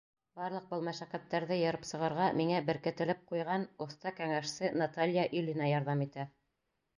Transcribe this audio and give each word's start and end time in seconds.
Барлыҡ 0.37 0.63
был 0.69 0.79
мәшәҡәттәрҙе 0.85 1.57
йырып 1.63 1.83
сығырға 1.89 2.29
миңә 2.41 2.61
беркетелеп 2.69 3.21
ҡуйған 3.33 3.67
оҫта-кәңәшсе 3.87 4.73
Наталья 4.85 5.27
Ильина 5.43 5.71
ярҙам 5.75 6.03
итә. 6.09 6.27